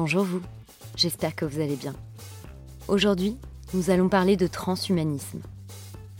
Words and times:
Bonjour 0.00 0.22
vous, 0.22 0.40
j'espère 0.94 1.34
que 1.34 1.44
vous 1.44 1.58
allez 1.58 1.74
bien. 1.74 1.92
Aujourd'hui, 2.86 3.36
nous 3.74 3.90
allons 3.90 4.08
parler 4.08 4.36
de 4.36 4.46
transhumanisme. 4.46 5.40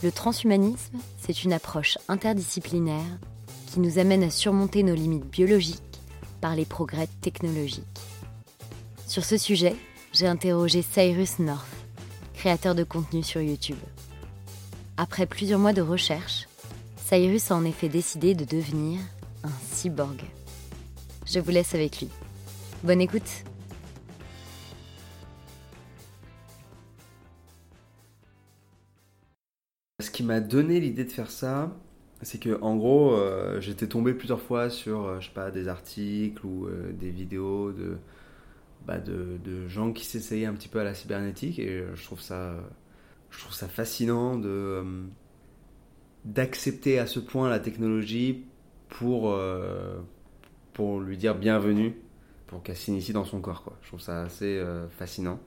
Le 0.02 0.10
transhumanisme, 0.10 0.98
c'est 1.16 1.44
une 1.44 1.52
approche 1.52 1.96
interdisciplinaire 2.08 3.20
qui 3.68 3.78
nous 3.78 4.00
amène 4.00 4.24
à 4.24 4.30
surmonter 4.30 4.82
nos 4.82 4.96
limites 4.96 5.30
biologiques 5.30 6.00
par 6.40 6.56
les 6.56 6.64
progrès 6.64 7.06
technologiques. 7.20 7.84
Sur 9.06 9.24
ce 9.24 9.36
sujet, 9.36 9.76
j'ai 10.12 10.26
interrogé 10.26 10.82
Cyrus 10.82 11.38
North, 11.38 11.68
créateur 12.34 12.74
de 12.74 12.82
contenu 12.82 13.22
sur 13.22 13.40
YouTube. 13.40 13.78
Après 14.96 15.26
plusieurs 15.26 15.60
mois 15.60 15.72
de 15.72 15.82
recherche, 15.82 16.48
Cyrus 16.96 17.52
a 17.52 17.54
en 17.54 17.64
effet 17.64 17.88
décidé 17.88 18.34
de 18.34 18.44
devenir 18.44 18.98
un 19.44 19.52
cyborg. 19.70 20.20
Je 21.26 21.38
vous 21.38 21.52
laisse 21.52 21.76
avec 21.76 22.00
lui. 22.00 22.08
Bonne 22.82 23.00
écoute 23.00 23.44
qui 30.18 30.24
m'a 30.24 30.40
donné 30.40 30.80
l'idée 30.80 31.04
de 31.04 31.12
faire 31.12 31.30
ça, 31.30 31.72
c'est 32.22 32.40
que 32.40 32.60
en 32.60 32.74
gros, 32.74 33.12
euh, 33.12 33.60
j'étais 33.60 33.86
tombé 33.86 34.14
plusieurs 34.14 34.40
fois 34.40 34.68
sur, 34.68 35.06
euh, 35.06 35.20
je 35.20 35.28
sais 35.28 35.32
pas, 35.32 35.52
des 35.52 35.68
articles 35.68 36.44
ou 36.44 36.66
euh, 36.66 36.92
des 36.92 37.10
vidéos 37.10 37.70
de, 37.70 37.98
bah, 38.84 38.98
de, 38.98 39.38
de 39.44 39.68
gens 39.68 39.92
qui 39.92 40.04
s'essayaient 40.04 40.46
un 40.46 40.54
petit 40.54 40.66
peu 40.66 40.80
à 40.80 40.84
la 40.84 40.94
cybernétique 40.94 41.60
et 41.60 41.84
je 41.94 42.02
trouve 42.04 42.20
ça, 42.20 42.56
je 43.30 43.38
trouve 43.38 43.54
ça 43.54 43.68
fascinant 43.68 44.36
de 44.36 44.82
d'accepter 46.24 46.98
à 46.98 47.06
ce 47.06 47.20
point 47.20 47.48
la 47.48 47.60
technologie 47.60 48.44
pour 48.88 49.38
pour 50.72 51.00
lui 51.00 51.16
dire 51.16 51.36
bienvenue, 51.36 51.94
pour 52.48 52.64
qu'elle 52.64 52.76
s'initie 52.76 53.12
dans 53.12 53.24
son 53.24 53.40
corps 53.40 53.62
quoi. 53.62 53.78
Je 53.82 53.88
trouve 53.88 54.00
ça 54.00 54.22
assez 54.22 54.60
fascinant. 54.90 55.38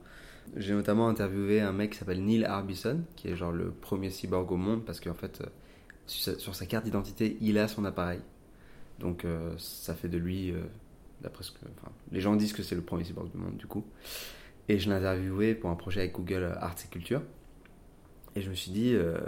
J'ai 0.56 0.74
notamment 0.74 1.08
interviewé 1.08 1.60
un 1.60 1.72
mec 1.72 1.92
qui 1.92 1.98
s'appelle 1.98 2.22
Neil 2.22 2.44
Arbison, 2.44 3.00
qui 3.16 3.28
est 3.28 3.36
genre 3.36 3.52
le 3.52 3.70
premier 3.70 4.10
cyborg 4.10 4.50
au 4.52 4.56
monde 4.56 4.84
parce 4.84 5.00
qu'en 5.00 5.14
fait 5.14 5.42
sur 6.06 6.54
sa 6.54 6.66
carte 6.66 6.84
d'identité, 6.84 7.36
il 7.40 7.58
a 7.58 7.68
son 7.68 7.84
appareil. 7.84 8.20
Donc 8.98 9.24
euh, 9.24 9.52
ça 9.58 9.94
fait 9.94 10.08
de 10.08 10.18
lui, 10.18 10.50
euh, 10.50 10.60
d'après 11.22 11.44
ce 11.44 11.52
que, 11.52 11.58
les 12.10 12.20
gens 12.20 12.36
disent 12.36 12.52
que 12.52 12.62
c'est 12.62 12.74
le 12.74 12.82
premier 12.82 13.04
cyborg 13.04 13.30
du 13.30 13.38
monde 13.38 13.56
du 13.56 13.66
coup. 13.66 13.84
Et 14.68 14.78
je 14.78 14.88
l'ai 14.88 14.96
interviewé 14.96 15.54
pour 15.54 15.70
un 15.70 15.74
projet 15.74 16.00
avec 16.00 16.12
Google 16.12 16.56
Arts 16.60 16.76
et 16.84 16.88
Culture. 16.88 17.22
Et 18.36 18.42
je 18.42 18.48
me 18.48 18.54
suis 18.54 18.70
dit, 18.70 18.94
euh, 18.94 19.18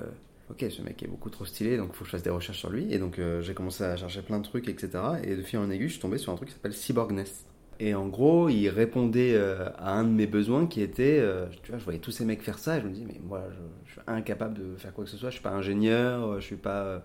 ok, 0.50 0.64
ce 0.70 0.80
mec 0.80 1.02
est 1.02 1.08
beaucoup 1.08 1.28
trop 1.28 1.44
stylé, 1.44 1.76
donc 1.76 1.90
il 1.92 1.96
faut 1.96 2.04
que 2.04 2.06
je 2.06 2.12
fasse 2.12 2.22
des 2.22 2.30
recherches 2.30 2.58
sur 2.58 2.70
lui. 2.70 2.92
Et 2.92 2.98
donc 2.98 3.20
j'ai 3.40 3.54
commencé 3.54 3.84
à 3.84 3.96
chercher 3.96 4.22
plein 4.22 4.38
de 4.38 4.44
trucs, 4.44 4.68
etc. 4.68 4.90
Et 5.22 5.36
de 5.36 5.42
fil 5.42 5.58
en 5.58 5.70
aiguille, 5.70 5.88
je 5.88 5.94
suis 5.94 6.02
tombé 6.02 6.18
sur 6.18 6.32
un 6.32 6.36
truc 6.36 6.48
qui 6.48 6.54
s'appelle 6.54 6.74
Cyborgness. 6.74 7.46
Et 7.80 7.94
en 7.94 8.06
gros, 8.06 8.48
il 8.48 8.68
répondait 8.68 9.34
euh, 9.34 9.68
à 9.78 9.92
un 9.94 10.04
de 10.04 10.10
mes 10.10 10.26
besoins 10.26 10.66
qui 10.66 10.80
était, 10.80 11.18
euh, 11.18 11.46
tu 11.62 11.70
vois, 11.70 11.78
je 11.78 11.84
voyais 11.84 11.98
tous 11.98 12.12
ces 12.12 12.24
mecs 12.24 12.42
faire 12.42 12.58
ça 12.58 12.78
et 12.78 12.80
je 12.80 12.86
me 12.86 12.92
dis, 12.92 13.04
mais 13.04 13.20
moi, 13.22 13.42
je, 13.86 13.92
suis 13.92 14.00
incapable 14.06 14.54
de 14.54 14.76
faire 14.76 14.92
quoi 14.92 15.04
que 15.04 15.10
ce 15.10 15.16
soit, 15.16 15.30
je 15.30 15.34
suis 15.34 15.42
pas 15.42 15.50
ingénieur, 15.50 16.24
euh, 16.24 16.40
je 16.40 16.44
suis 16.44 16.56
pas. 16.56 17.04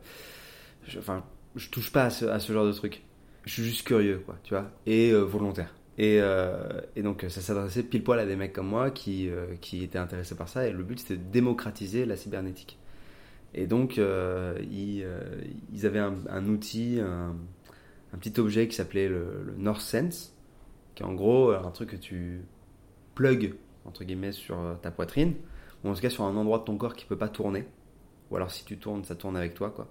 enfin, 0.98 1.24
je 1.56 1.70
touche 1.70 1.92
pas 1.92 2.06
à 2.06 2.10
ce, 2.40 2.54
genre 2.54 2.66
de 2.66 2.72
truc. 2.72 3.04
Je 3.46 3.54
suis 3.54 3.64
juste 3.64 3.86
curieux, 3.86 4.22
quoi, 4.26 4.38
tu 4.44 4.54
vois, 4.54 4.70
et 4.86 5.12
volontaire. 5.14 5.74
Et, 5.98 6.22
donc, 6.98 7.26
ça 7.28 7.42
s'adressait 7.42 7.84
pile 7.84 8.04
poil 8.04 8.20
à 8.20 8.26
des 8.26 8.36
mecs 8.36 8.54
comme 8.54 8.68
moi 8.68 8.92
qui, 8.92 9.30
qui 9.60 9.84
étaient 9.84 9.98
intéressés 9.98 10.36
par 10.36 10.48
ça 10.48 10.68
et 10.68 10.72
le 10.72 10.84
but 10.84 11.00
c'était 11.00 11.18
de 11.18 11.32
démocratiser 11.32 12.06
la 12.06 12.16
cybernétique. 12.16 12.78
Et 13.54 13.66
donc, 13.66 13.98
ils, 13.98 15.06
avaient 15.84 16.00
un, 16.00 16.46
outil, 16.48 17.00
un, 17.02 17.36
un, 18.14 18.18
petit 18.18 18.40
objet 18.40 18.68
qui 18.68 18.76
s'appelait 18.76 19.10
le, 19.10 19.44
le 19.46 19.56
North 19.58 19.82
Sense 19.82 20.34
en 21.04 21.14
gros 21.14 21.52
un 21.52 21.72
truc 21.72 21.92
que 21.92 21.96
tu 21.96 22.42
plugs 23.16 23.56
entre 23.86 24.04
guillemets 24.04 24.32
sur 24.32 24.60
euh, 24.60 24.76
ta 24.76 24.92
poitrine, 24.92 25.34
ou 25.84 25.90
en 25.90 25.94
tout 25.94 26.02
cas 26.02 26.10
sur 26.10 26.24
un 26.24 26.36
endroit 26.36 26.60
de 26.60 26.64
ton 26.64 26.78
corps 26.78 26.94
qui 26.94 27.06
peut 27.06 27.18
pas 27.18 27.30
tourner, 27.30 27.66
ou 28.32 28.36
alors 28.36 28.52
si 28.52 28.66
tu 28.66 28.78
tournes, 28.78 29.04
ça 29.04 29.16
tourne 29.16 29.36
avec 29.36 29.54
toi, 29.54 29.72
quoi. 29.72 29.88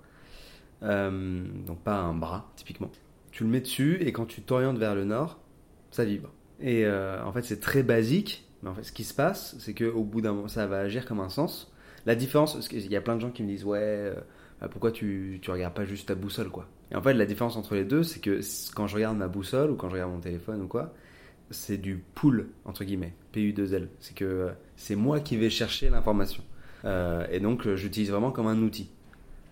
Euh, 0.82 1.44
donc 1.66 1.80
pas 1.80 1.96
un 1.96 2.14
bras 2.14 2.52
typiquement. 2.54 2.90
Tu 3.32 3.42
le 3.42 3.50
mets 3.50 3.60
dessus 3.60 3.98
et 4.00 4.12
quand 4.12 4.26
tu 4.26 4.42
t'orientes 4.42 4.78
vers 4.78 4.94
le 4.94 5.04
nord, 5.04 5.40
ça 5.90 6.04
vibre. 6.04 6.30
Et 6.60 6.86
euh, 6.86 7.22
en 7.24 7.32
fait 7.32 7.42
c'est 7.42 7.60
très 7.60 7.82
basique, 7.82 8.48
mais 8.62 8.70
en 8.70 8.74
fait 8.74 8.84
ce 8.84 8.92
qui 8.92 9.04
se 9.04 9.14
passe, 9.14 9.56
c'est 9.58 9.74
que 9.74 9.84
au 9.84 10.04
bout 10.04 10.20
d'un 10.20 10.32
moment, 10.32 10.48
ça 10.48 10.66
va 10.66 10.78
agir 10.78 11.04
comme 11.04 11.20
un 11.20 11.28
sens. 11.28 11.72
La 12.06 12.14
différence, 12.14 12.68
il 12.72 12.86
y 12.86 12.96
a 12.96 13.00
plein 13.00 13.16
de 13.16 13.20
gens 13.20 13.30
qui 13.30 13.42
me 13.42 13.48
disent 13.48 13.64
ouais, 13.64 14.12
bah, 14.60 14.68
pourquoi 14.68 14.92
tu 14.92 15.40
tu 15.42 15.50
regardes 15.50 15.74
pas 15.74 15.84
juste 15.84 16.08
ta 16.08 16.14
boussole 16.14 16.50
quoi 16.50 16.68
et 16.90 16.96
en 16.96 17.02
fait, 17.02 17.14
la 17.14 17.26
différence 17.26 17.56
entre 17.56 17.74
les 17.74 17.84
deux, 17.84 18.02
c'est 18.02 18.20
que 18.20 18.40
quand 18.74 18.86
je 18.86 18.94
regarde 18.94 19.16
ma 19.16 19.28
boussole 19.28 19.70
ou 19.70 19.76
quand 19.76 19.88
je 19.88 19.94
regarde 19.94 20.12
mon 20.12 20.20
téléphone 20.20 20.62
ou 20.62 20.68
quoi, 20.68 20.94
c'est 21.50 21.78
du 21.78 22.02
pull, 22.14 22.48
entre 22.64 22.84
guillemets, 22.84 23.14
PU2L. 23.34 23.88
C'est 24.00 24.14
que 24.14 24.24
euh, 24.24 24.50
c'est 24.76 24.96
moi 24.96 25.20
qui 25.20 25.36
vais 25.36 25.50
chercher 25.50 25.88
l'information. 25.90 26.42
Euh, 26.84 27.26
et 27.30 27.40
donc, 27.40 27.66
euh, 27.66 27.76
j'utilise 27.76 28.10
vraiment 28.10 28.30
comme 28.30 28.46
un 28.46 28.58
outil. 28.58 28.90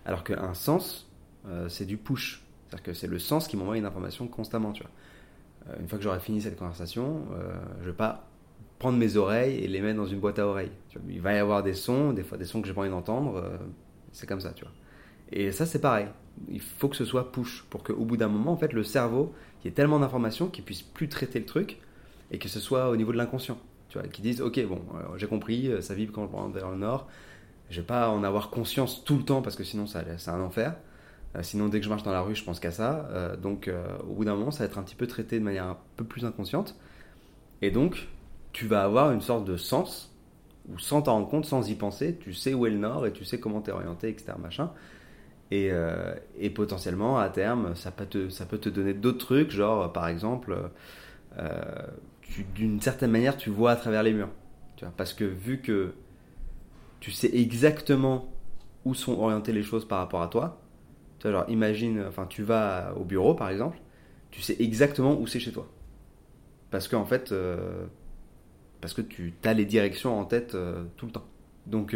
Alors 0.05 0.23
qu'un 0.23 0.53
sens, 0.53 1.11
c'est 1.67 1.85
du 1.85 1.97
push. 1.97 2.43
C'est-à-dire 2.67 2.83
que 2.83 2.93
c'est 2.93 3.07
le 3.07 3.19
sens 3.19 3.47
qui 3.47 3.57
m'envoie 3.57 3.77
une 3.77 3.85
information 3.85 4.27
constamment, 4.27 4.71
tu 4.71 4.83
vois. 4.83 5.77
une 5.79 5.87
fois 5.87 5.97
que 5.97 6.03
j'aurai 6.03 6.19
fini 6.19 6.41
cette 6.41 6.57
conversation, 6.57 7.25
je 7.81 7.87
vais 7.87 7.95
pas 7.95 8.29
prendre 8.79 8.97
mes 8.97 9.17
oreilles 9.17 9.57
et 9.57 9.67
les 9.67 9.81
mettre 9.81 9.97
dans 9.97 10.05
une 10.05 10.19
boîte 10.19 10.39
à 10.39 10.47
oreilles. 10.47 10.71
Il 11.09 11.19
va 11.19 11.33
y 11.33 11.37
avoir 11.37 11.61
des 11.61 11.73
sons, 11.73 12.13
des 12.13 12.23
fois 12.23 12.37
des 12.37 12.45
sons 12.45 12.61
que 12.61 12.67
j'ai 12.67 12.73
pas 12.73 12.81
envie 12.81 12.89
d'entendre. 12.89 13.59
c'est 14.13 14.27
comme 14.27 14.39
ça, 14.39 14.51
tu 14.53 14.63
vois. 14.63 14.73
Et 15.31 15.51
ça, 15.51 15.65
c'est 15.65 15.79
pareil 15.79 16.07
il 16.49 16.61
faut 16.61 16.87
que 16.87 16.95
ce 16.95 17.05
soit 17.05 17.31
push 17.31 17.63
pour 17.69 17.83
qu'au 17.83 18.05
bout 18.05 18.17
d'un 18.17 18.27
moment, 18.27 18.51
en 18.51 18.57
fait, 18.57 18.73
le 18.73 18.83
cerveau, 18.83 19.33
il 19.61 19.65
y 19.65 19.67
ait 19.69 19.73
tellement 19.73 19.99
d'informations 19.99 20.47
qu'il 20.47 20.63
puisse 20.63 20.81
plus 20.81 21.09
traiter 21.09 21.39
le 21.39 21.45
truc 21.45 21.79
et 22.31 22.39
que 22.39 22.49
ce 22.49 22.59
soit 22.59 22.89
au 22.89 22.95
niveau 22.95 23.11
de 23.11 23.17
l'inconscient. 23.17 23.57
Tu 23.89 23.97
vois, 23.97 24.07
qu'ils 24.07 24.23
disent, 24.23 24.41
ok, 24.41 24.65
bon, 24.65 24.81
euh, 24.95 25.17
j'ai 25.17 25.27
compris, 25.27 25.67
euh, 25.67 25.81
ça 25.81 25.93
vibre 25.93 26.13
quand 26.13 26.23
je 26.23 26.29
prends 26.29 26.47
vers 26.49 26.69
le 26.69 26.77
nord. 26.77 27.07
Je 27.69 27.79
vais 27.81 27.85
pas 27.87 28.09
en 28.09 28.23
avoir 28.23 28.49
conscience 28.49 29.03
tout 29.03 29.17
le 29.17 29.23
temps 29.23 29.41
parce 29.41 29.55
que 29.55 29.63
sinon, 29.63 29.85
c'est 29.87 30.29
un 30.29 30.41
enfer. 30.41 30.75
Euh, 31.35 31.43
sinon, 31.43 31.67
dès 31.67 31.79
que 31.79 31.85
je 31.85 31.89
marche 31.89 32.03
dans 32.03 32.11
la 32.11 32.21
rue, 32.21 32.35
je 32.35 32.43
pense 32.43 32.59
qu'à 32.59 32.71
ça. 32.71 33.35
donc, 33.41 33.69
au 34.09 34.13
bout 34.13 34.25
d'un 34.25 34.35
moment, 34.35 34.51
ça 34.51 34.59
va 34.59 34.65
être 34.65 34.77
un 34.77 34.83
petit 34.83 34.95
peu 34.95 35.07
traité 35.07 35.39
de 35.39 35.43
manière 35.43 35.65
un 35.65 35.77
peu 35.95 36.05
plus 36.05 36.25
inconsciente. 36.25 36.75
Et 37.61 37.71
donc, 37.71 38.07
tu 38.53 38.67
vas 38.67 38.83
avoir 38.83 39.11
une 39.11 39.21
sorte 39.21 39.45
de 39.45 39.57
sens 39.57 40.13
où, 40.69 40.79
sans 40.79 41.01
t'en 41.01 41.13
rendre 41.13 41.29
compte, 41.29 41.45
sans 41.45 41.69
y 41.69 41.75
penser, 41.75 42.17
tu 42.19 42.33
sais 42.33 42.53
où 42.53 42.65
est 42.65 42.69
le 42.69 42.77
nord 42.77 43.05
et 43.05 43.13
tu 43.13 43.25
sais 43.25 43.39
comment 43.39 43.61
t'es 43.61 43.71
orienté, 43.71 44.09
etc. 44.09 44.33
Machin. 44.41 44.71
Euh, 45.53 46.15
et, 46.37 46.49
potentiellement, 46.49 47.19
à 47.19 47.29
terme, 47.29 47.75
ça 47.75 47.91
peut 47.91 48.05
te, 48.05 48.29
ça 48.29 48.45
peut 48.45 48.57
te 48.57 48.69
donner 48.69 48.93
d'autres 48.93 49.25
trucs, 49.25 49.51
genre 49.51 49.91
par 49.93 50.07
exemple, 50.07 50.57
d'une 52.55 52.81
certaine 52.81 53.11
manière, 53.11 53.37
tu 53.37 53.49
vois 53.49 53.71
à 53.71 53.75
travers 53.75 54.03
les 54.03 54.13
murs. 54.13 54.29
Parce 54.95 55.13
que 55.13 55.23
vu 55.23 55.61
que 55.61 55.93
tu 56.99 57.11
sais 57.11 57.35
exactement 57.35 58.31
où 58.85 58.93
sont 58.93 59.19
orientées 59.19 59.53
les 59.53 59.63
choses 59.63 59.87
par 59.87 59.99
rapport 59.99 60.21
à 60.21 60.27
toi, 60.27 60.61
tu 61.19 61.27
vois, 61.27 61.39
genre 61.39 61.49
imagine, 61.49 62.05
enfin 62.07 62.25
tu 62.27 62.43
vas 62.43 62.93
au 62.95 63.03
bureau 63.03 63.33
par 63.33 63.49
exemple, 63.49 63.79
tu 64.29 64.41
sais 64.41 64.55
exactement 64.59 65.19
où 65.19 65.25
c'est 65.25 65.39
chez 65.39 65.51
toi. 65.51 65.67
Parce 66.69 66.87
qu'en 66.87 67.05
fait, 67.05 67.31
euh, 67.31 67.85
parce 68.81 68.93
que 68.93 69.01
tu 69.01 69.33
as 69.43 69.53
les 69.53 69.65
directions 69.65 70.19
en 70.19 70.25
tête 70.25 70.55
tout 70.97 71.05
le 71.05 71.11
temps. 71.11 71.25
Donc, 71.65 71.95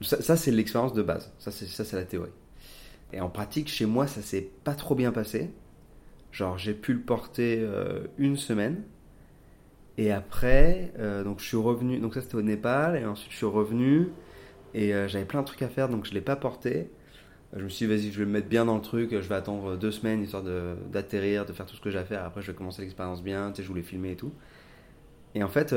ça, 0.00 0.36
c'est 0.36 0.50
l'expérience 0.50 0.92
de 0.94 1.02
base. 1.02 1.32
Ça, 1.38 1.50
ça, 1.50 1.84
c'est 1.84 1.96
la 1.96 2.04
théorie. 2.04 2.30
Et 3.12 3.20
en 3.20 3.28
pratique, 3.28 3.68
chez 3.68 3.86
moi, 3.86 4.06
ça 4.06 4.22
s'est 4.22 4.48
pas 4.64 4.74
trop 4.74 4.94
bien 4.94 5.12
passé. 5.12 5.50
Genre, 6.32 6.58
j'ai 6.58 6.74
pu 6.74 6.92
le 6.92 7.00
porter 7.00 7.58
euh, 7.60 8.06
une 8.18 8.36
semaine. 8.36 8.82
Et 9.98 10.12
après, 10.12 10.92
euh, 10.98 11.24
donc 11.24 11.40
je 11.40 11.46
suis 11.46 11.56
revenu. 11.56 11.98
Donc, 11.98 12.14
ça, 12.14 12.20
c'était 12.20 12.36
au 12.36 12.42
Népal. 12.42 12.96
Et 12.96 13.04
ensuite, 13.04 13.32
je 13.32 13.36
suis 13.36 13.46
revenu. 13.46 14.08
Et 14.74 14.94
euh, 14.94 15.08
j'avais 15.08 15.24
plein 15.24 15.40
de 15.40 15.46
trucs 15.46 15.62
à 15.62 15.68
faire, 15.68 15.88
donc 15.88 16.06
je 16.06 16.14
l'ai 16.14 16.20
pas 16.20 16.36
porté. 16.36 16.90
Je 17.54 17.64
me 17.64 17.68
suis 17.68 17.86
dit, 17.86 17.92
vas-y, 17.92 18.12
je 18.12 18.20
vais 18.20 18.26
me 18.26 18.30
mettre 18.30 18.48
bien 18.48 18.64
dans 18.64 18.76
le 18.76 18.80
truc. 18.80 19.10
Je 19.10 19.28
vais 19.28 19.34
attendre 19.34 19.76
deux 19.76 19.90
semaines 19.90 20.22
histoire 20.22 20.44
d'atterrir, 20.92 21.46
de 21.46 21.52
faire 21.52 21.66
tout 21.66 21.74
ce 21.74 21.80
que 21.80 21.90
j'ai 21.90 21.98
à 21.98 22.04
faire. 22.04 22.24
Après, 22.24 22.42
je 22.42 22.52
vais 22.52 22.56
commencer 22.56 22.82
l'expérience 22.82 23.24
bien. 23.24 23.50
Tu 23.50 23.56
sais, 23.56 23.62
je 23.64 23.68
voulais 23.68 23.82
filmer 23.82 24.12
et 24.12 24.16
tout. 24.16 24.32
Et 25.34 25.42
en 25.42 25.48
fait, 25.48 25.74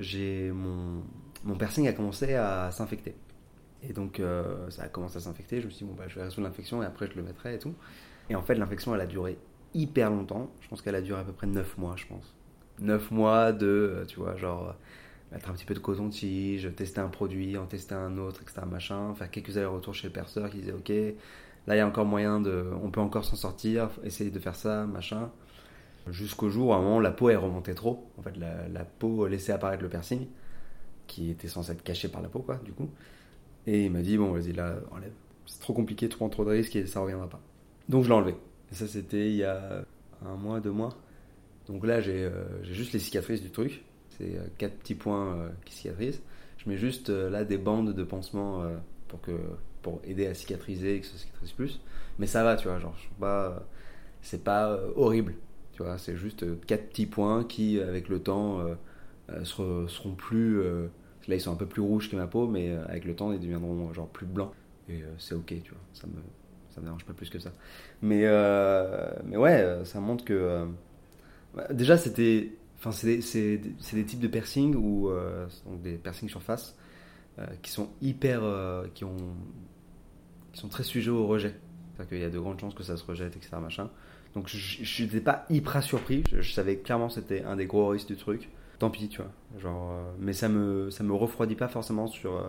j'ai 0.00 0.50
mon, 0.50 1.04
mon 1.44 1.54
piercing 1.54 1.86
a 1.86 1.92
commencé 1.92 2.34
à 2.34 2.72
s'infecter. 2.72 3.14
Et 3.88 3.92
donc, 3.92 4.20
ça 4.68 4.82
a 4.82 4.88
commencé 4.88 5.18
à 5.18 5.20
s'infecter. 5.20 5.60
Je 5.60 5.66
me 5.66 5.70
suis 5.70 5.84
dit, 5.84 5.90
bon, 5.92 5.96
bah, 5.96 6.06
je 6.08 6.16
vais 6.16 6.24
résoudre 6.24 6.48
l'infection 6.48 6.82
et 6.82 6.86
après, 6.86 7.06
je 7.06 7.14
le 7.14 7.22
mettrai 7.22 7.54
et 7.54 7.58
tout. 7.60 7.74
Et 8.28 8.34
en 8.34 8.42
fait, 8.42 8.56
l'infection, 8.56 8.92
elle 8.92 9.00
a 9.00 9.06
duré 9.06 9.38
hyper 9.76 10.10
longtemps. 10.10 10.50
Je 10.60 10.68
pense 10.68 10.82
qu'elle 10.82 10.94
a 10.94 11.00
duré 11.00 11.20
à 11.20 11.24
peu 11.24 11.32
près 11.32 11.46
9 11.46 11.78
mois, 11.78 11.94
je 11.96 12.06
pense. 12.06 12.34
9 12.80 13.10
mois 13.10 13.52
de, 13.52 13.66
euh, 13.66 14.04
tu 14.06 14.18
vois, 14.18 14.36
genre, 14.36 14.74
mettre 15.32 15.50
un 15.50 15.52
petit 15.54 15.64
peu 15.64 15.74
de 15.74 15.78
coton-tige, 15.78 16.70
tester 16.76 17.00
un 17.00 17.08
produit, 17.08 17.56
en 17.56 17.66
tester 17.66 17.94
un 17.94 18.18
autre, 18.18 18.42
etc. 18.42 18.62
Machin, 18.70 19.14
faire 19.14 19.30
quelques 19.30 19.56
allers-retours 19.56 19.94
chez 19.94 20.08
le 20.08 20.12
perceur 20.12 20.50
qui 20.50 20.58
disait, 20.58 20.72
ok, 20.72 20.88
là, 20.88 21.74
il 21.74 21.78
y 21.78 21.80
a 21.80 21.86
encore 21.86 22.06
moyen 22.06 22.40
de. 22.40 22.66
On 22.82 22.90
peut 22.90 23.00
encore 23.00 23.24
s'en 23.24 23.36
sortir, 23.36 23.90
essayer 24.04 24.30
de 24.30 24.38
faire 24.38 24.56
ça, 24.56 24.86
machin. 24.86 25.30
Jusqu'au 26.08 26.50
jour 26.50 26.74
à 26.74 26.78
un 26.78 26.82
moment, 26.82 27.00
la 27.00 27.10
peau, 27.10 27.30
est 27.30 27.36
remontée 27.36 27.74
trop. 27.74 28.08
En 28.18 28.22
fait, 28.22 28.36
la, 28.36 28.68
la 28.68 28.84
peau 28.84 29.26
laissait 29.26 29.52
apparaître 29.52 29.82
le 29.82 29.88
piercing, 29.88 30.26
qui 31.06 31.30
était 31.30 31.48
censé 31.48 31.72
être 31.72 31.82
caché 31.82 32.08
par 32.08 32.22
la 32.22 32.28
peau, 32.28 32.40
quoi, 32.40 32.56
du 32.64 32.72
coup. 32.72 32.88
Et 33.66 33.86
il 33.86 33.92
m'a 33.92 34.02
dit, 34.02 34.16
bon, 34.16 34.32
vas-y, 34.32 34.52
là, 34.52 34.76
enlève. 34.92 35.12
C'est 35.46 35.60
trop 35.60 35.72
compliqué, 35.72 36.08
tu 36.08 36.16
prends 36.16 36.28
trop 36.28 36.44
de 36.44 36.50
risques 36.50 36.76
et 36.76 36.86
ça 36.86 37.00
reviendra 37.00 37.28
pas. 37.28 37.40
Donc 37.88 38.04
je 38.04 38.08
l'ai 38.08 38.14
enlevé. 38.14 38.34
Ça, 38.72 38.86
c'était 38.86 39.28
il 39.30 39.36
y 39.36 39.44
a 39.44 39.84
un 40.24 40.36
mois, 40.36 40.60
deux 40.60 40.72
mois. 40.72 40.96
Donc 41.68 41.86
là, 41.86 42.00
j'ai 42.00 42.30
juste 42.62 42.92
les 42.92 42.98
cicatrices 42.98 43.42
du 43.42 43.50
truc. 43.50 43.84
C'est 44.10 44.38
quatre 44.58 44.74
petits 44.76 44.94
points 44.94 45.50
qui 45.64 45.74
cicatrisent. 45.74 46.22
Je 46.58 46.68
mets 46.68 46.76
juste 46.76 47.10
là 47.10 47.44
des 47.44 47.58
bandes 47.58 47.92
de 47.94 48.04
pansement 48.04 48.64
pour, 49.08 49.20
que, 49.20 49.32
pour 49.82 50.00
aider 50.04 50.26
à 50.26 50.34
cicatriser 50.34 50.96
et 50.96 51.00
que 51.00 51.06
ça 51.06 51.16
cicatrise 51.16 51.52
plus. 51.52 51.80
Mais 52.18 52.26
ça 52.26 52.42
va, 52.44 52.56
tu 52.56 52.68
vois, 52.68 52.78
genre, 52.78 52.96
c'est 54.22 54.42
pas 54.42 54.78
horrible. 54.96 55.34
Tu 55.72 55.82
vois, 55.82 55.98
c'est 55.98 56.16
juste 56.16 56.44
quatre 56.66 56.88
petits 56.88 57.06
points 57.06 57.44
qui, 57.44 57.80
avec 57.80 58.08
le 58.08 58.20
temps, 58.20 58.64
seront 59.44 60.14
plus. 60.16 60.62
là, 61.28 61.34
ils 61.34 61.40
sont 61.40 61.52
un 61.52 61.56
peu 61.56 61.66
plus 61.66 61.82
rouges 61.82 62.10
que 62.10 62.16
ma 62.16 62.26
peau, 62.26 62.46
mais 62.48 62.74
avec 62.88 63.04
le 63.04 63.14
temps, 63.14 63.32
ils 63.32 63.40
deviendront 63.40 63.92
genre 63.92 64.08
plus 64.08 64.26
blancs. 64.26 64.52
Et 64.88 65.02
c'est 65.18 65.34
ok, 65.34 65.46
tu 65.46 65.70
vois. 65.70 65.80
Ça 65.92 66.06
me, 66.06 66.14
ça 66.76 66.82
me 66.82 66.86
dérange 66.86 67.04
pas 67.06 67.14
plus 67.14 67.30
que 67.30 67.38
ça. 67.38 67.50
Mais, 68.02 68.22
euh, 68.24 69.08
mais 69.24 69.38
ouais, 69.38 69.60
euh, 69.60 69.84
ça 69.84 69.98
montre 69.98 70.24
que. 70.24 70.34
Euh, 70.34 70.66
bah, 71.54 71.66
déjà, 71.72 71.96
c'était. 71.96 72.52
Enfin, 72.78 72.92
c'est 72.92 73.16
des, 73.16 74.04
types 74.04 74.20
de 74.20 74.28
piercing 74.28 74.76
ou 74.76 75.10
des 75.82 75.96
piercings 75.96 76.28
sur 76.28 76.42
face 76.42 76.76
qui 77.62 77.70
sont 77.70 77.88
hyper. 78.02 78.42
qui, 78.94 79.04
ont, 79.04 79.16
qui 80.52 80.60
sont 80.60 80.68
très 80.68 80.82
sujets 80.82 81.10
au 81.10 81.26
rejet. 81.26 81.54
C'est-à-dire 81.94 82.08
qu'il 82.10 82.20
y 82.20 82.24
a 82.24 82.30
de 82.30 82.38
grandes 82.38 82.60
chances 82.60 82.74
que 82.74 82.82
ça 82.82 82.98
se 82.98 83.04
rejette, 83.04 83.34
etc. 83.34 83.56
Machin. 83.60 83.88
Donc 84.34 84.48
je 84.48 85.02
n'étais 85.02 85.22
pas 85.22 85.46
hyper 85.48 85.82
surpris. 85.82 86.22
Je, 86.30 86.52
savais 86.52 86.76
clairement 86.76 87.08
que 87.08 87.14
c'était 87.14 87.42
un 87.44 87.56
des 87.56 87.64
gros 87.64 87.88
risques 87.88 88.08
du 88.08 88.16
truc. 88.16 88.50
Tant 88.78 88.90
pis, 88.90 89.08
tu 89.08 89.22
vois. 89.22 89.32
Genre, 89.58 89.98
mais 90.20 90.34
ça 90.34 90.50
me, 90.50 90.90
ça 90.90 91.02
me 91.02 91.14
refroidit 91.14 91.54
pas 91.54 91.68
forcément 91.68 92.06
sur 92.06 92.44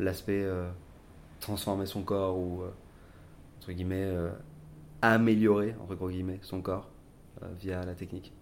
l'aspect 0.00 0.44
transformer 1.38 1.86
son 1.86 2.02
corps 2.02 2.36
ou 2.36 2.64
entre 3.60 3.72
guillemets, 3.72 4.04
euh, 4.06 4.30
améliorer, 5.02 5.74
entre 5.82 6.08
guillemets, 6.08 6.38
son 6.40 6.62
corps 6.62 6.88
euh, 7.42 7.46
via 7.60 7.84
la 7.84 7.94
technique. 7.94 8.32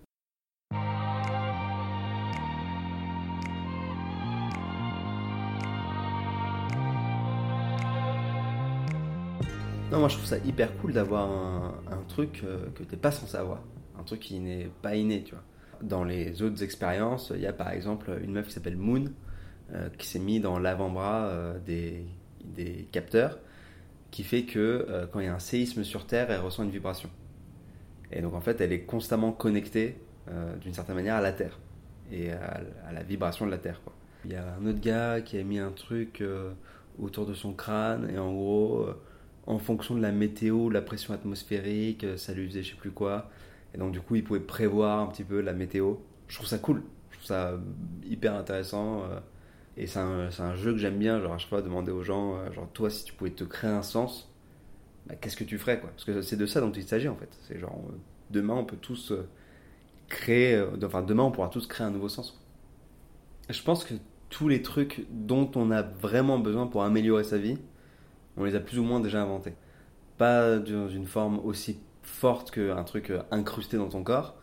Non, 9.91 9.99
moi 9.99 10.09
je 10.09 10.15
trouve 10.15 10.27
ça 10.27 10.39
hyper 10.39 10.77
cool 10.77 10.93
d'avoir 10.93 11.29
un, 11.29 12.03
truc 12.07 12.43
euh, 12.45 12.69
que 12.77 12.85
t'es 12.85 12.97
pas 12.97 13.11
censé 13.11 13.37
avoir, 13.37 13.65
un 13.99 14.05
truc 14.05 14.21
qui 14.21 14.39
n'est 14.39 14.71
pas 14.83 14.95
inné, 14.95 15.25
tu 15.25 15.35
vois. 15.35 15.43
Dans 15.83 16.05
les 16.05 16.43
autres 16.43 16.63
expériences, 16.63 17.33
il 17.35 17.41
y 17.41 17.47
a 17.47 17.53
par 17.53 17.71
exemple 17.71 18.17
une 18.23 18.31
meuf 18.31 18.47
qui 18.47 18.53
s'appelle 18.53 18.77
Moon, 18.77 19.07
qui 19.99 20.07
s'est 20.07 20.19
mis 20.19 20.41
dans 20.41 20.59
l'avant-bras 20.59 21.55
des, 21.65 22.07
des, 22.43 22.89
capteurs 22.91 23.39
qui 24.11 24.25
fait 24.25 24.43
que 24.43 24.87
euh, 24.89 25.07
quand 25.07 25.21
il 25.21 25.27
y 25.27 25.29
a 25.29 25.35
un 25.35 25.39
séisme 25.39 25.85
sur 25.85 26.07
Terre, 26.07 26.31
elle 26.31 26.41
ressent 26.41 26.63
une 26.63 26.71
vibration. 26.71 27.11
Et 28.11 28.23
donc 28.23 28.35
en 28.35 28.41
fait, 28.41 28.61
elle 28.61 28.73
est 28.73 28.83
constamment 28.83 29.33
connectée 29.33 29.97
euh, 30.31 30.57
d'une 30.57 30.73
certaine 30.73 30.97
manière 30.97 31.17
à 31.17 31.21
la 31.21 31.33
Terre 31.33 31.59
et 32.11 32.33
à, 32.33 32.63
la 32.93 33.03
vibration 33.03 33.45
de 33.45 33.51
la 33.51 33.59
Terre. 33.59 33.81
Il 34.25 34.33
y 34.33 34.37
a 34.37 34.55
un 34.61 34.67
autre 34.67 34.81
gars 34.81 35.21
qui 35.21 35.39
a 35.39 35.45
mis 35.45 35.59
un 35.59 35.71
truc 35.71 36.21
euh, 36.21 36.53
autour 36.99 37.27
de 37.27 37.35
son 37.35 37.53
crâne 37.53 38.11
et 38.13 38.19
en 38.19 38.33
gros, 38.33 38.87
en 39.47 39.59
fonction 39.59 39.95
de 39.95 40.01
la 40.03 40.11
météo, 40.11 40.71
la 40.71 40.83
pression 40.83 41.15
atmosphérique, 41.15 42.05
ça 42.17 42.33
lui 42.33 42.49
faisait 42.49 42.63
je 42.63 42.71
sais 42.71 42.77
plus 42.77 42.91
quoi. 42.91 43.31
Et 43.75 43.79
donc 43.79 43.93
du 43.93 44.01
coup, 44.01 44.17
il 44.17 44.25
pouvait 44.25 44.41
prévoir 44.41 45.01
un 45.01 45.07
petit 45.07 45.25
peu 45.25 45.41
la 45.41 45.53
météo. 45.53 45.97
Je 46.29 46.37
trouve 46.37 46.49
ça 46.49 46.59
cool. 46.59 46.83
Je 47.11 47.19
trouve 47.19 47.27
ça 47.27 47.61
hyper 48.05 48.35
intéressant. 48.35 49.05
Et 49.79 49.87
c'est 49.87 50.01
un, 50.01 50.29
un, 50.41 50.55
jeu 50.57 50.73
que 50.73 50.79
j'aime 50.79 50.99
bien, 50.99 51.21
genre 51.21 51.33
à 51.33 51.39
chaque 51.39 51.51
fois 51.51 51.63
demander 51.63 51.93
aux 51.93 52.03
gens, 52.03 52.35
euh, 52.35 52.53
genre 52.53 52.69
toi 52.73 52.91
si 52.91 53.05
tu 53.05 53.13
pouvais 53.13 53.31
te 53.31 53.45
créer 53.45 53.71
un 53.71 53.83
sens, 53.83 54.29
bah, 55.07 55.15
qu'est-ce 55.15 55.37
que 55.37 55.45
tu 55.45 55.57
ferais 55.57 55.79
quoi? 55.79 55.91
Parce 55.91 56.05
que 56.05 56.21
c'est 56.21 56.37
de 56.37 56.47
ça 56.47 56.61
dont 56.61 56.73
il 56.73 56.83
s'agit 56.83 57.07
en 57.07 57.15
fait. 57.15 57.29
C'est 57.47 57.61
genre 57.61 57.81
euh, 57.89 57.97
demain 58.31 58.55
on 58.55 58.65
peut 58.65 58.77
tous 58.77 59.13
euh, 59.13 59.29
créer, 60.09 60.61
enfin 60.85 61.03
demain 61.03 61.23
on 61.23 61.31
pourra 61.31 61.49
tous 61.49 61.69
créer 61.69 61.87
un 61.87 61.93
nouveau 61.93 62.09
sens. 62.09 62.45
Je 63.49 63.63
pense 63.63 63.85
que 63.85 63.95
tous 64.31 64.49
les 64.49 64.63
trucs 64.63 65.07
dont 65.11 65.49
on 65.55 65.71
a 65.71 65.83
vraiment 65.83 66.41
besoin 66.41 66.67
pour 66.67 66.83
améliorer 66.83 67.23
sa 67.23 67.39
vie, 67.39 67.57
on 68.37 68.45
les 68.45 68.57
a 68.57 68.61
plus 68.61 68.81
ou 68.81 68.83
moins 68.83 68.99
déjà 68.99 69.23
inventés. 69.23 69.55
Pas 70.19 70.59
dans 70.59 70.89
une 70.89 71.07
forme 71.07 71.39
aussi 71.45 71.79
forte 72.03 72.51
qu'un 72.51 72.83
truc 72.83 73.13
incrusté 73.31 73.77
dans 73.77 73.89
ton 73.89 74.03
corps, 74.03 74.35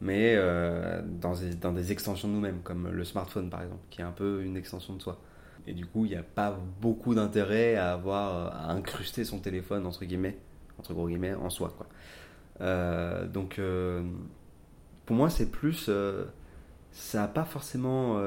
mais 0.00 0.34
euh, 0.36 1.02
dans, 1.04 1.34
des, 1.34 1.54
dans, 1.54 1.72
des, 1.72 1.92
extensions 1.92 2.28
de 2.28 2.34
nous-mêmes, 2.34 2.60
comme 2.62 2.88
le 2.88 3.04
smartphone 3.04 3.50
par 3.50 3.62
exemple, 3.62 3.82
qui 3.90 4.00
est 4.00 4.04
un 4.04 4.12
peu 4.12 4.42
une 4.42 4.56
extension 4.56 4.94
de 4.94 5.02
soi. 5.02 5.20
Et 5.66 5.74
du 5.74 5.86
coup, 5.86 6.04
il 6.06 6.10
n'y 6.10 6.16
a 6.16 6.22
pas 6.22 6.58
beaucoup 6.80 7.14
d'intérêt 7.14 7.74
à 7.74 7.92
avoir 7.92 8.54
à 8.54 8.72
incruster 8.72 9.24
son 9.24 9.38
téléphone 9.38 9.86
entre 9.86 10.04
guillemets, 10.04 10.38
entre 10.78 10.94
gros 10.94 11.08
guillemets, 11.08 11.34
en 11.34 11.50
soi. 11.50 11.74
Quoi. 11.76 11.86
Euh, 12.60 13.26
donc, 13.26 13.58
euh, 13.58 14.02
pour 15.04 15.16
moi, 15.16 15.30
c'est 15.30 15.50
plus, 15.50 15.90
ça 16.92 17.20
n'a 17.20 17.28
pas 17.28 17.44
forcément 17.44 18.20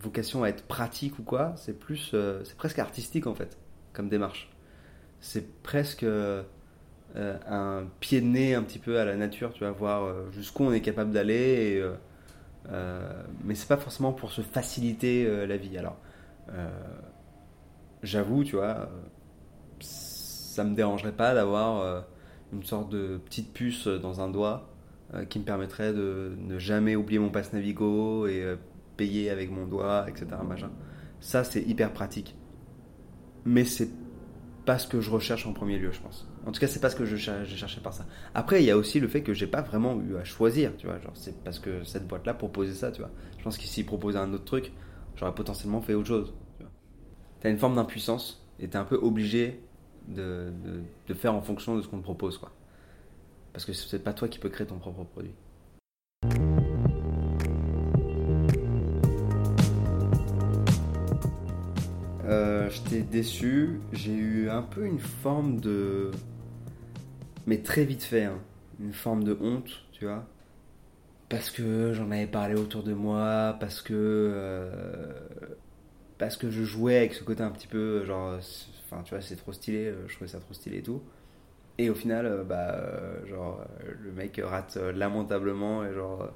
vocation 0.00 0.42
à 0.42 0.48
être 0.48 0.64
pratique 0.64 1.18
ou 1.18 1.22
quoi. 1.22 1.52
C'est 1.56 1.78
plus, 1.78 2.14
c'est 2.44 2.56
presque 2.56 2.78
artistique 2.78 3.26
en 3.26 3.34
fait, 3.34 3.58
comme 3.92 4.08
démarche. 4.08 4.50
C'est 5.20 5.62
presque 5.62 6.06
euh, 7.14 7.38
un 7.48 7.86
pied 8.00 8.20
de 8.20 8.26
nez 8.26 8.54
un 8.54 8.62
petit 8.62 8.78
peu 8.78 8.98
à 8.98 9.04
la 9.04 9.16
nature, 9.16 9.52
tu 9.52 9.64
vas 9.64 9.70
voir 9.70 10.04
euh, 10.04 10.30
jusqu'où 10.32 10.64
on 10.64 10.72
est 10.72 10.80
capable 10.80 11.12
d'aller. 11.12 11.82
Euh, 12.70 13.12
mais 13.44 13.54
c'est 13.54 13.68
pas 13.68 13.76
forcément 13.76 14.12
pour 14.12 14.32
se 14.32 14.42
faciliter 14.42 15.46
la 15.46 15.56
vie. 15.56 15.78
Alors, 15.78 15.96
j'avoue, 18.02 18.42
tu 18.42 18.56
vois, 18.56 18.90
ça 19.78 20.64
me 20.64 20.74
dérangerait 20.74 21.12
pas 21.12 21.32
d'avoir 21.32 22.04
une 22.52 22.64
sorte 22.64 22.90
de 22.90 23.18
petite 23.18 23.52
puce 23.52 23.86
dans 23.86 24.20
un 24.20 24.28
doigt 24.28 24.68
qui 25.28 25.38
me 25.38 25.44
permettrait 25.44 25.92
de 25.92 26.36
ne 26.40 26.58
jamais 26.58 26.96
oublier 26.96 27.20
mon 27.20 27.30
passe 27.30 27.52
Navigo 27.52 28.26
et 28.26 28.56
payer 28.96 29.30
avec 29.30 29.52
mon 29.52 29.66
doigt, 29.66 30.06
etc. 30.08 30.26
Machin. 30.44 30.70
Ça, 31.20 31.44
c'est 31.44 31.62
hyper 31.62 31.92
pratique. 31.92 32.34
Mais 33.44 33.64
c'est 33.64 33.90
pas 34.66 34.78
ce 34.78 34.88
que 34.88 35.00
je 35.00 35.10
recherche 35.10 35.46
en 35.46 35.52
premier 35.52 35.78
lieu, 35.78 35.92
je 35.92 36.00
pense. 36.00 36.28
En 36.44 36.52
tout 36.52 36.60
cas, 36.60 36.66
c'est 36.66 36.80
pas 36.80 36.90
ce 36.90 36.96
que 36.96 37.06
je 37.06 37.16
j'ai 37.16 37.56
cherché 37.56 37.80
par 37.80 37.94
ça. 37.94 38.04
Après, 38.34 38.62
il 38.62 38.66
y 38.66 38.70
a 38.70 38.76
aussi 38.76 39.00
le 39.00 39.08
fait 39.08 39.22
que 39.22 39.32
j'ai 39.32 39.46
pas 39.46 39.62
vraiment 39.62 39.98
eu 40.02 40.16
à 40.16 40.24
choisir, 40.24 40.76
tu 40.76 40.86
vois. 40.86 40.98
Genre, 40.98 41.12
c'est 41.14 41.42
parce 41.44 41.60
que 41.60 41.84
cette 41.84 42.06
boîte-là 42.06 42.34
proposait 42.34 42.74
ça, 42.74 42.90
tu 42.90 43.00
vois. 43.00 43.10
Je 43.38 43.44
pense 43.44 43.56
qu'ici, 43.56 43.84
proposait 43.84 44.18
un 44.18 44.32
autre 44.34 44.44
truc, 44.44 44.72
j'aurais 45.14 45.34
potentiellement 45.34 45.80
fait 45.80 45.94
autre 45.94 46.08
chose. 46.08 46.34
Tu 47.40 47.46
as 47.46 47.50
une 47.50 47.58
forme 47.58 47.76
d'impuissance 47.76 48.44
et 48.58 48.68
tu 48.68 48.74
es 48.74 48.76
un 48.76 48.84
peu 48.84 48.96
obligé 48.96 49.60
de, 50.08 50.52
de, 50.64 50.82
de, 51.06 51.14
faire 51.14 51.34
en 51.34 51.42
fonction 51.42 51.76
de 51.76 51.82
ce 51.82 51.88
qu'on 51.88 51.98
te 51.98 52.02
propose, 52.02 52.36
quoi. 52.36 52.52
Parce 53.52 53.64
que 53.64 53.72
c'est 53.72 54.02
pas 54.02 54.12
toi 54.12 54.28
qui 54.28 54.38
peux 54.38 54.48
créer 54.48 54.66
ton 54.66 54.78
propre 54.78 55.04
produit. 55.04 55.34
Euh, 62.26 62.68
j'étais 62.70 63.02
déçu. 63.02 63.80
J'ai 63.92 64.12
eu 64.12 64.50
un 64.50 64.62
peu 64.62 64.84
une 64.84 64.98
forme 64.98 65.60
de. 65.60 66.10
Mais 67.46 67.58
très 67.58 67.84
vite 67.84 68.02
fait, 68.02 68.24
hein. 68.24 68.40
une 68.80 68.92
forme 68.92 69.22
de 69.24 69.36
honte, 69.40 69.84
tu 69.92 70.06
vois. 70.06 70.26
Parce 71.28 71.50
que 71.50 71.92
j'en 71.92 72.10
avais 72.10 72.26
parlé 72.26 72.54
autour 72.54 72.82
de 72.82 72.94
moi, 72.94 73.56
parce 73.60 73.82
que. 73.82 73.94
Euh, 73.94 75.12
parce 76.18 76.36
que 76.36 76.50
je 76.50 76.64
jouais 76.64 76.96
avec 76.96 77.14
ce 77.14 77.22
côté 77.22 77.42
un 77.42 77.50
petit 77.50 77.68
peu, 77.68 78.04
genre. 78.04 78.38
Enfin, 78.84 79.02
tu 79.04 79.10
vois, 79.10 79.20
c'est 79.20 79.36
trop 79.36 79.52
stylé, 79.52 79.92
je 80.06 80.14
trouvais 80.14 80.28
ça 80.28 80.40
trop 80.40 80.54
stylé 80.54 80.78
et 80.78 80.82
tout. 80.82 81.02
Et 81.78 81.90
au 81.90 81.94
final, 81.94 82.26
euh, 82.26 82.44
bah, 82.44 82.80
genre, 83.26 83.60
le 84.02 84.12
mec 84.12 84.40
rate 84.42 84.76
lamentablement 84.76 85.84
et 85.84 85.92
genre. 85.92 86.30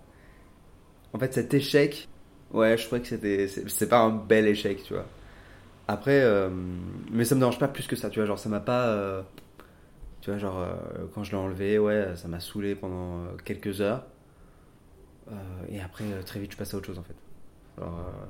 En 1.13 1.19
fait, 1.19 1.35
cet 1.35 1.55
échec, 1.55 2.09
ouais, 2.53 2.77
je 2.77 2.87
trouvais 2.87 3.01
que 3.01 3.09
c'était. 3.09 3.49
C'est 3.49 3.89
pas 3.89 4.01
un 4.01 4.11
bel 4.11 4.47
échec, 4.47 4.83
tu 4.85 4.95
vois. 4.95 5.07
Après, 5.91 6.21
euh, 6.23 6.49
mais 7.11 7.25
ça 7.25 7.35
me 7.35 7.41
dérange 7.41 7.59
pas 7.59 7.67
plus 7.67 7.89
que 7.89 7.97
ça, 7.97 8.11
tu 8.11 8.21
vois, 8.21 8.27
genre 8.27 8.39
ça 8.39 8.49
m'a 8.49 8.61
pas... 8.61 8.91
Euh, 8.91 9.23
tu 10.21 10.31
vois, 10.31 10.39
genre 10.39 10.61
euh, 10.61 10.73
quand 11.13 11.25
je 11.25 11.33
l'ai 11.33 11.37
enlevé, 11.37 11.81
ouais, 11.81 12.15
ça 12.15 12.29
m'a 12.29 12.39
saoulé 12.39 12.77
pendant 12.77 13.25
quelques 13.45 13.81
heures. 13.81 14.07
et 15.69 15.81
après, 15.81 16.05
très 16.25 16.39
vite, 16.39 16.53
je 16.53 16.57
passe 16.57 16.75
à 16.75 16.77
autre 16.77 16.87
chose 16.87 17.01
en 17.01 17.03
fait. 17.03 17.17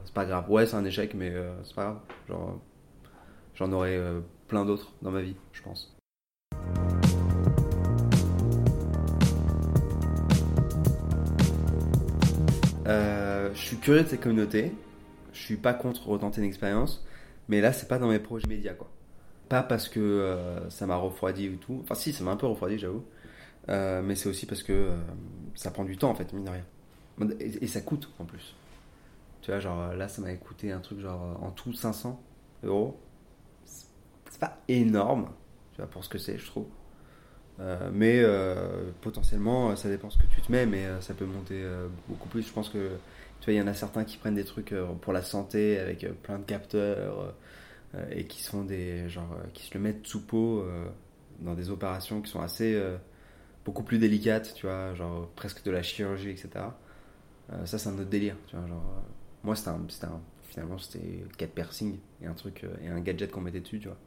C'est 0.06 0.14
pas 0.14 0.24
grave. 0.24 0.50
Ouais, 0.50 0.64
c'est 0.64 0.76
un 0.76 0.86
échec, 0.86 1.12
mais 1.12 1.34
c'est 1.64 1.74
pas 1.74 1.82
grave. 1.82 1.98
Genre, 2.28 2.58
j'en 3.56 3.70
aurai 3.72 4.00
plein 4.48 4.64
d'autres 4.64 4.94
dans 5.02 5.10
ma 5.10 5.20
vie, 5.20 5.36
je 5.52 5.60
pense. 5.60 5.94
je 12.86 13.60
suis 13.60 13.76
curieux 13.76 14.02
de 14.04 14.08
cette 14.08 14.22
communauté. 14.22 14.72
Je 15.34 15.40
suis 15.40 15.56
pas 15.56 15.74
contre 15.74 16.08
retenter 16.08 16.40
une 16.40 16.46
expérience. 16.46 17.04
Mais 17.50 17.60
là, 17.60 17.72
c'est 17.72 17.88
pas 17.88 17.98
dans 17.98 18.06
mes 18.06 18.20
projets 18.20 18.46
médias, 18.46 18.74
quoi. 18.74 18.88
Pas 19.48 19.64
parce 19.64 19.88
que 19.88 19.98
euh, 19.98 20.70
ça 20.70 20.86
m'a 20.86 20.94
refroidi 20.94 21.48
ou 21.48 21.56
tout. 21.56 21.80
Enfin, 21.82 21.96
si, 21.96 22.12
ça 22.12 22.22
m'a 22.22 22.30
un 22.30 22.36
peu 22.36 22.46
refroidi, 22.46 22.78
j'avoue. 22.78 23.04
Euh, 23.68 24.02
mais 24.02 24.14
c'est 24.14 24.28
aussi 24.28 24.46
parce 24.46 24.62
que 24.62 24.72
euh, 24.72 24.96
ça 25.56 25.72
prend 25.72 25.84
du 25.84 25.96
temps, 25.96 26.10
en 26.10 26.14
fait, 26.14 26.32
mine 26.32 26.44
de 26.44 26.50
rien. 26.50 26.64
Et, 27.40 27.66
ça 27.66 27.80
coûte, 27.80 28.08
en 28.20 28.24
plus. 28.24 28.54
Tu 29.42 29.50
vois, 29.50 29.58
genre, 29.58 29.94
là, 29.94 30.06
ça 30.06 30.22
m'a 30.22 30.32
coûté 30.36 30.70
un 30.70 30.78
truc, 30.78 31.00
genre, 31.00 31.42
en 31.42 31.50
tout 31.50 31.72
500 31.72 32.22
euros. 32.62 33.00
C'est 33.64 34.38
pas 34.38 34.58
énorme, 34.68 35.28
tu 35.72 35.78
vois, 35.78 35.90
pour 35.90 36.04
ce 36.04 36.08
que 36.08 36.18
c'est, 36.18 36.38
je 36.38 36.46
trouve. 36.46 36.66
mais 37.92 38.24
potentiellement, 39.00 39.74
ça 39.74 39.88
dépend 39.88 40.08
ce 40.08 40.18
que 40.18 40.26
tu 40.28 40.40
te 40.40 40.52
mets, 40.52 40.66
mais 40.66 40.86
ça 41.00 41.14
peut 41.14 41.26
monter 41.26 41.62
beaucoup 42.08 42.28
plus. 42.28 42.46
Je 42.46 42.52
pense 42.52 42.68
que 42.68 42.92
tu 43.40 43.46
vois, 43.46 43.54
il 43.54 43.56
y 43.56 43.62
en 43.62 43.66
a 43.66 43.74
certains 43.74 44.04
qui 44.04 44.16
prennent 44.16 44.34
des 44.34 44.44
trucs 44.44 44.74
pour 45.00 45.12
la 45.12 45.22
santé 45.22 45.78
avec 45.78 46.06
plein 46.22 46.38
de 46.38 46.44
capteurs 46.44 47.34
et 48.10 48.24
qui 48.26 48.42
sont 48.42 48.64
des 48.64 49.08
genre 49.08 49.36
qui 49.54 49.66
se 49.66 49.74
le 49.74 49.80
mettent 49.80 50.06
sous 50.06 50.24
peau 50.24 50.64
dans 51.40 51.54
des 51.54 51.70
opérations 51.70 52.20
qui 52.20 52.30
sont 52.30 52.40
assez 52.40 52.80
beaucoup 53.64 53.82
plus 53.82 53.98
délicates, 53.98 54.52
tu 54.54 54.66
vois, 54.66 54.94
genre 54.94 55.28
presque 55.36 55.64
de 55.64 55.70
la 55.70 55.82
chirurgie, 55.82 56.30
etc. 56.30 56.48
ça, 57.64 57.78
c'est 57.78 57.88
un 57.88 57.94
autre 57.94 58.10
délire, 58.10 58.36
tu 58.46 58.56
vois, 58.56 58.66
genre 58.68 59.02
moi, 59.42 59.56
c'était 59.56 59.70
un, 59.70 59.74
un, 60.08 60.20
finalement, 60.42 60.78
c'était 60.78 61.24
4 61.38 61.50
piercings 61.52 61.98
et 62.22 62.26
un 62.26 62.34
truc 62.34 62.66
et 62.82 62.88
un 62.88 63.00
gadget 63.00 63.30
qu'on 63.30 63.40
mettait 63.40 63.60
dessus, 63.60 63.80
tu 63.80 63.88
vois. 63.88 63.98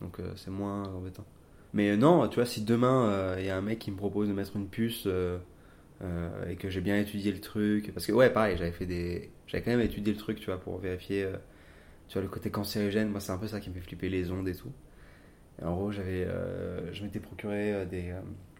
Donc 0.00 0.18
c'est 0.36 0.50
moins 0.50 0.84
embêtant. 0.94 1.24
Mais 1.72 1.96
non, 1.96 2.28
tu 2.28 2.36
vois, 2.36 2.46
si 2.46 2.62
demain 2.62 3.36
il 3.38 3.46
y 3.46 3.50
a 3.50 3.56
un 3.56 3.62
mec 3.62 3.78
qui 3.78 3.90
me 3.90 3.96
propose 3.96 4.28
de 4.28 4.34
mettre 4.34 4.54
une 4.56 4.68
puce 4.68 5.08
et 6.48 6.56
que 6.56 6.68
j'ai 6.68 6.80
bien 6.80 6.98
étudié 6.98 7.32
le 7.32 7.40
truc, 7.40 7.92
parce 7.94 8.06
que 8.06 8.12
ouais, 8.12 8.30
pareil, 8.30 8.56
j'avais 8.58 8.72
fait 8.72 8.86
des, 8.86 9.30
j'avais 9.46 9.64
quand 9.64 9.70
même 9.70 9.80
étudié 9.80 10.12
le 10.12 10.18
truc, 10.18 10.38
tu 10.38 10.46
vois, 10.46 10.60
pour 10.60 10.78
vérifier, 10.78 11.26
tu 12.08 12.14
vois, 12.14 12.22
le 12.22 12.28
côté 12.28 12.50
cancérigène. 12.50 13.08
Moi, 13.08 13.20
c'est 13.20 13.32
un 13.32 13.38
peu 13.38 13.46
ça 13.46 13.60
qui 13.60 13.70
me 13.70 13.74
fait 13.74 13.80
flipper 13.80 14.08
les 14.08 14.30
ondes 14.30 14.48
et 14.48 14.54
tout. 14.54 14.72
En 15.62 15.74
gros, 15.74 15.92
j'avais, 15.92 16.28
je 16.92 17.02
m'étais 17.02 17.20
procuré 17.20 17.86
des, 17.86 18.12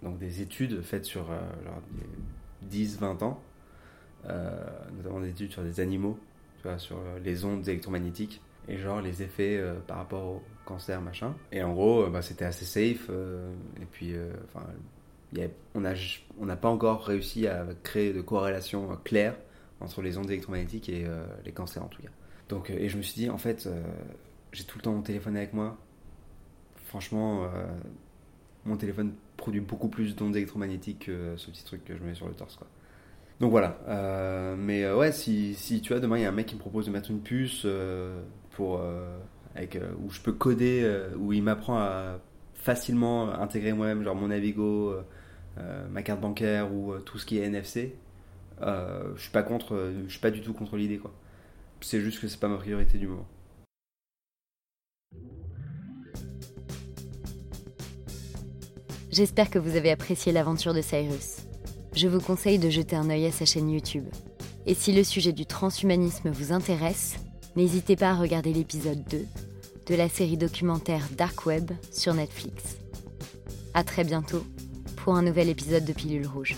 donc 0.02 0.18
des 0.18 0.40
études 0.40 0.80
faites 0.82 1.04
sur 1.04 1.26
genre 1.26 1.82
10-20 2.70 3.22
ans 3.22 3.42
euh, 4.28 4.50
notamment 4.96 5.20
des 5.20 5.28
études 5.28 5.52
sur 5.52 5.62
des 5.62 5.78
animaux, 5.80 6.18
tu 6.60 6.68
vois, 6.68 6.78
sur 6.78 6.98
les 7.22 7.44
ondes 7.44 7.66
électromagnétiques 7.68 8.40
et 8.68 8.76
genre 8.76 9.00
les 9.00 9.22
effets 9.22 9.56
euh, 9.56 9.74
par 9.86 9.98
rapport 9.98 10.24
au 10.24 10.42
cancer 10.64 11.00
machin. 11.00 11.34
Et 11.52 11.62
en 11.62 11.72
gros, 11.72 12.04
euh, 12.04 12.10
bah, 12.10 12.22
c'était 12.22 12.44
assez 12.44 12.64
safe. 12.64 13.08
et 13.80 13.86
puis, 13.90 14.14
enfin, 14.46 14.66
on 15.74 15.80
n'a 15.80 15.94
on 16.38 16.46
n'a 16.46 16.56
pas 16.56 16.68
encore 16.68 17.04
réussi 17.04 17.46
à 17.46 17.66
créer 17.82 18.12
de 18.12 18.20
corrélation 18.20 18.96
claire 19.04 19.36
entre 19.80 20.02
les 20.02 20.18
ondes 20.18 20.30
électromagnétiques 20.30 20.88
et 20.88 21.06
les 21.44 21.52
cancers 21.52 21.82
en 21.82 21.88
tout 21.88 22.02
cas. 22.02 22.08
Donc, 22.48 22.70
et 22.70 22.88
je 22.88 22.96
me 22.96 23.02
suis 23.02 23.20
dit, 23.20 23.28
en 23.28 23.38
fait, 23.38 23.68
j'ai 24.52 24.64
tout 24.64 24.78
le 24.78 24.82
temps 24.82 24.92
mon 24.92 25.02
téléphone 25.02 25.36
avec 25.36 25.52
moi. 25.52 25.76
Franchement, 26.86 27.50
mon 28.64 28.76
téléphone 28.76 29.12
produit 29.36 29.60
beaucoup 29.60 29.88
plus 29.88 30.16
d'ondes 30.16 30.36
électromagnétiques 30.36 31.06
que 31.06 31.36
ce 31.36 31.50
petit 31.50 31.64
truc 31.64 31.84
que 31.84 31.96
je 31.96 32.02
mets 32.02 32.14
sur 32.14 32.28
le 32.28 32.34
torse. 32.34 32.58
Donc 33.40 33.50
voilà. 33.50 33.78
Euh, 33.88 34.56
mais 34.56 34.84
euh, 34.84 34.96
ouais, 34.96 35.12
si, 35.12 35.54
si, 35.54 35.80
tu 35.80 35.92
vois, 35.92 36.00
demain 36.00 36.18
il 36.18 36.22
y 36.22 36.24
a 36.24 36.28
un 36.28 36.32
mec 36.32 36.46
qui 36.46 36.54
me 36.54 36.60
propose 36.60 36.86
de 36.86 36.90
mettre 36.90 37.10
une 37.10 37.20
puce 37.20 37.62
euh, 37.64 38.22
pour, 38.52 38.80
avec, 39.54 39.78
où 40.02 40.10
je 40.10 40.20
peux 40.20 40.32
coder, 40.32 40.90
où 41.18 41.32
il 41.32 41.42
m'apprend 41.42 41.78
à 41.78 42.18
facilement 42.66 43.32
intégrer 43.32 43.72
moi-même, 43.72 44.02
genre 44.02 44.14
mon 44.14 44.28
Navigo, 44.28 44.94
ma 45.90 46.02
carte 46.02 46.20
bancaire 46.20 46.72
ou 46.72 46.98
tout 46.98 47.18
ce 47.18 47.24
qui 47.24 47.38
est 47.38 47.44
NFC, 47.44 47.94
je 48.60 49.18
suis 49.20 49.30
pas 49.30 49.42
contre, 49.42 49.92
je 50.06 50.10
suis 50.10 50.20
pas 50.20 50.30
du 50.30 50.42
tout 50.42 50.52
contre 50.52 50.76
l'idée 50.76 50.98
quoi. 50.98 51.12
C'est 51.80 52.00
juste 52.00 52.20
que 52.20 52.28
c'est 52.28 52.40
pas 52.40 52.48
ma 52.48 52.56
priorité 52.56 52.98
du 52.98 53.06
moment. 53.06 53.26
J'espère 59.10 59.48
que 59.48 59.58
vous 59.58 59.76
avez 59.76 59.90
apprécié 59.90 60.32
l'aventure 60.32 60.74
de 60.74 60.82
Cyrus 60.82 61.46
je 61.96 62.08
vous 62.08 62.20
conseille 62.20 62.58
de 62.58 62.68
jeter 62.68 62.94
un 62.94 63.08
œil 63.08 63.24
à 63.24 63.32
sa 63.32 63.46
chaîne 63.46 63.70
YouTube. 63.70 64.04
Et 64.66 64.74
si 64.74 64.92
le 64.92 65.02
sujet 65.02 65.32
du 65.32 65.46
transhumanisme 65.46 66.28
vous 66.28 66.52
intéresse, 66.52 67.16
n'hésitez 67.56 67.96
pas 67.96 68.10
à 68.10 68.14
regarder 68.14 68.52
l'épisode 68.52 69.02
2 69.08 69.24
de 69.86 69.94
la 69.94 70.08
série 70.08 70.36
documentaire 70.36 71.08
Dark 71.16 71.46
Web 71.46 71.70
sur 71.92 72.12
Netflix. 72.14 72.76
A 73.74 73.84
très 73.84 74.04
bientôt 74.04 74.44
pour 74.96 75.14
un 75.14 75.22
nouvel 75.22 75.48
épisode 75.48 75.84
de 75.84 75.92
Pilule 75.92 76.26
Rouge. 76.26 76.56